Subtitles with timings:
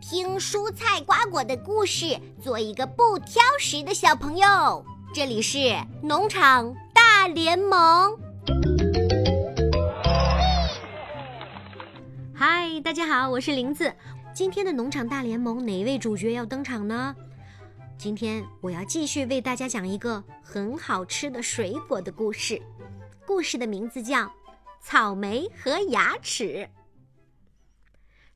[0.00, 4.84] 听蔬菜瓜果的故事，做一个不挑食的小朋友。
[5.14, 5.58] 这里是
[6.02, 8.18] 农场大联盟。
[12.34, 13.94] 嗨，大家好，我是林子。
[14.32, 17.14] 今天的农场大联盟哪位主角要登场呢？
[17.98, 22.60] 今天我要继续为大家讲一个很好吃的水果的故事。
[23.26, 24.20] 故事的名字叫
[24.80, 26.68] 《草莓和牙齿》。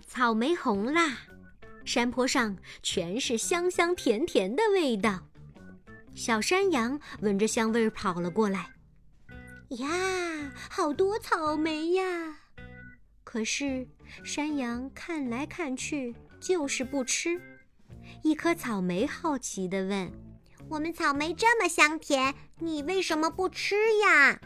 [0.07, 1.17] 草莓红啦，
[1.85, 5.23] 山坡上全是香香甜甜的味道。
[6.15, 8.71] 小山羊闻着香味儿跑了过来，
[9.71, 12.39] 呀，好多草莓呀！
[13.25, 13.87] 可是
[14.23, 17.41] 山羊看来看去就是不吃。
[18.23, 20.13] 一颗草莓好奇地问
[20.71, 24.41] ：“我们草莓这么香甜，你为什么不吃呀？”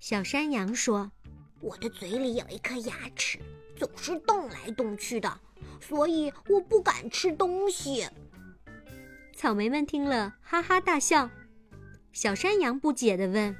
[0.00, 1.12] 小山羊说
[1.60, 3.38] ：“我的嘴里有一颗牙齿。”
[3.76, 5.40] 总是动来动去的，
[5.86, 8.06] 所以我不敢吃东西。
[9.34, 11.28] 草莓们听了，哈哈大笑。
[12.12, 13.56] 小山羊不解地问：“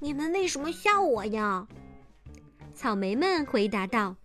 [0.00, 1.68] 你们为什么笑我呀？”
[2.74, 4.16] 草莓们回答道：“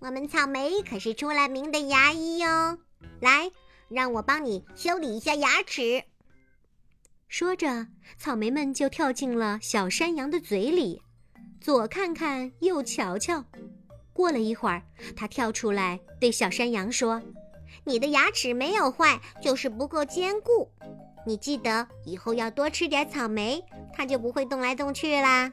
[0.00, 2.78] 我们草莓可是出了名的牙医哟，
[3.20, 3.50] 来，
[3.88, 6.04] 让我帮你修理一下牙齿。”
[7.26, 11.02] 说着，草莓们就跳进了小山羊的嘴里，
[11.60, 13.44] 左看看，右瞧瞧。
[14.14, 14.82] 过了一会儿，
[15.14, 17.20] 他跳出来对小山羊说
[17.84, 20.70] ：“你的牙齿没有坏，就是不够坚固。
[21.26, 23.62] 你记得以后要多吃点草莓，
[23.92, 25.50] 它就不会动来动去啦。”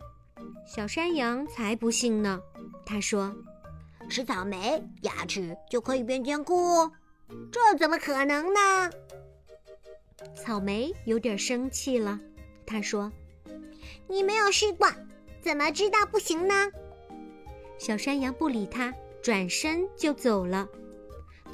[0.66, 2.40] 小山羊才不信呢，
[2.86, 3.36] 他说
[4.08, 6.90] ：“吃草莓牙齿就可以变坚固？
[7.52, 8.60] 这怎么可能呢？”
[10.36, 12.20] 草莓有点生气了，
[12.66, 13.12] 他说
[14.08, 14.88] ：“你没有试过，
[15.42, 16.54] 怎么知道不行呢？”
[17.82, 18.94] 小山羊不理他，
[19.24, 20.70] 转身就走了。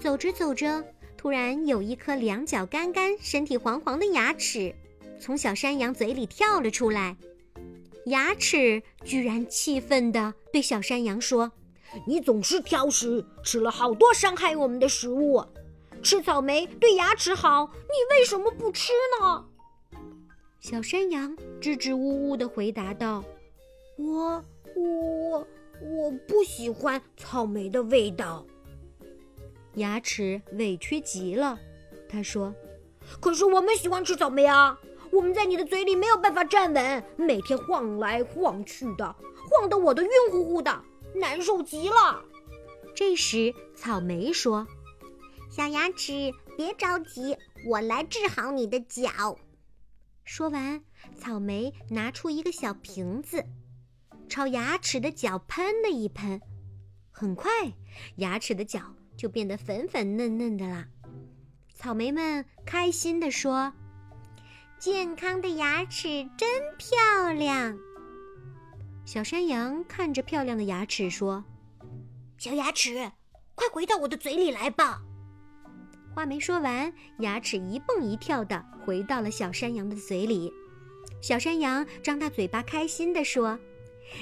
[0.01, 0.83] 走着走着，
[1.15, 4.75] 突然有一颗两脚干干、身体黄黄的牙齿
[5.21, 7.15] 从小山羊嘴里跳了出来。
[8.07, 11.49] 牙齿居然气愤地对小山羊说
[12.05, 15.41] ：“你总是挑食，吃了好多伤害我们的食物。
[16.03, 19.45] 吃草莓对牙齿好，你为什么不吃呢？”
[20.59, 23.23] 小山羊支支吾吾地回答道
[23.97, 24.43] ：“我，
[24.75, 25.47] 我。”
[25.81, 28.45] 我不喜欢草莓的味道。
[29.75, 31.59] 牙齿委屈极了，
[32.09, 32.53] 他说
[33.21, 34.79] ：“可是我们喜欢吃草莓啊！
[35.11, 39.15] 我们在你的嘴里没有办法站稳，每天晃来晃去的，
[39.49, 40.83] 晃得我都晕乎乎的，
[41.15, 42.23] 难受极了。”
[42.95, 44.67] 这时，草莓说
[45.51, 47.37] ：“小牙齿，别着急，
[47.67, 49.37] 我来治好你的脚。”
[50.25, 50.83] 说完，
[51.15, 53.45] 草莓拿出一个小瓶子。
[54.29, 56.41] 朝牙齿的脚喷了一喷，
[57.11, 57.49] 很快，
[58.17, 58.81] 牙齿的脚
[59.15, 60.87] 就变得粉粉嫩嫩的啦。
[61.73, 63.73] 草莓们开心地说
[64.77, 67.77] ：“健康的牙齿真漂亮。”
[69.05, 71.45] 小山羊看着漂亮的牙齿说
[72.37, 73.11] ：“小牙齿，
[73.55, 75.01] 快回到我的嘴里来吧！”
[76.13, 80.51] 话没说完，牙齿一蹦一跳的回到了小山羊的嘴里。
[81.21, 83.57] 小山羊张大嘴巴，开心地说。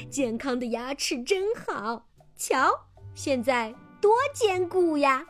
[0.09, 5.25] 健康的牙齿真好，瞧，现在多坚固呀！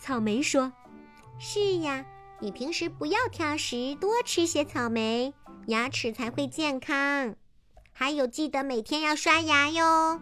[0.00, 0.72] 草莓说
[1.38, 2.04] ：“是呀，
[2.40, 5.34] 你平时不要挑食，多吃些草莓，
[5.66, 7.34] 牙齿才会健康。
[7.92, 10.20] 还有，记得每天要刷牙哟。”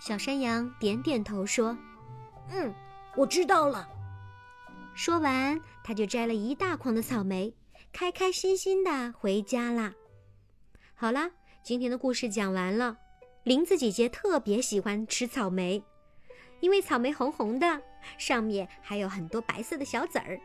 [0.00, 1.78] 小山羊点点头说
[2.50, 2.74] ：“嗯，
[3.16, 3.88] 我知道了。”
[4.94, 7.54] 说完，他就摘了一大筐的草莓，
[7.92, 9.94] 开开心心的回家啦。
[10.94, 11.30] 好啦。
[11.64, 12.96] 今天的故事讲完了，
[13.44, 15.80] 林子姐姐特别喜欢吃草莓，
[16.58, 17.80] 因为草莓红红的，
[18.18, 20.40] 上面还有很多白色的小籽儿，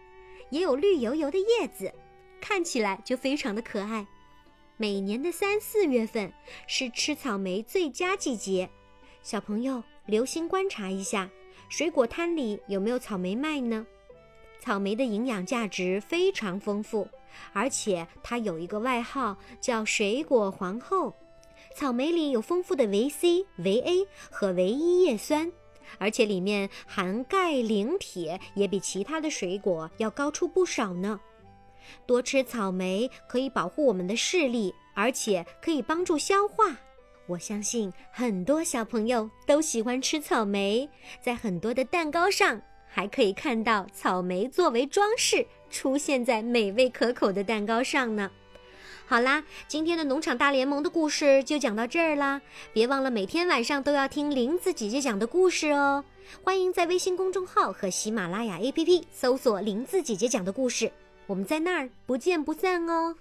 [0.52, 1.92] 也有绿油油的叶子，
[2.40, 4.06] 看起来就非常的可爱。
[4.78, 6.32] 每年的三四月份
[6.68, 8.70] 是吃草莓最佳季节，
[9.24, 11.32] 小朋友留心观察一下，
[11.68, 13.88] 水果摊里有没有草莓卖呢？
[14.60, 17.08] 草莓的营养价值非常丰富。
[17.54, 21.14] 而且它有一个外号叫“水果皇后”。
[21.76, 25.52] 草莓里有丰富的维 C、维 A 和维 E 叶酸，
[26.00, 31.20] 而且里面含钙、磷、铁也比其他的水果要高出不少呢。
[32.08, 36.76] 多吃草莓可以保护我们的视力，而且可以帮助消化。
[37.28, 40.90] 我相信很多小朋友都喜欢吃草莓，
[41.22, 42.62] 在很多的蛋糕上
[42.98, 45.46] 还可以看到草莓作为装饰。
[45.70, 48.32] 出现在美味可口的蛋糕上呢。
[49.06, 52.42] 好啦，今天的农场大联盟的故事就讲到这儿啦。
[52.74, 56.04] 别忘了每天晚上都要听林子姐姐讲的故事哦。
[56.42, 60.92] 欢迎在微信公众号和喜马拉雅 APP 搜索“林子姐姐讲的故事”，
[61.28, 63.16] 我们在那儿不见不散哦。